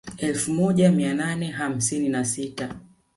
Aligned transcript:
Elfu 0.17 0.53
moja 0.53 0.91
mia 0.91 1.13
nane 1.13 1.47
hamsini 1.47 2.09
na 2.09 2.25
sita 2.25 2.75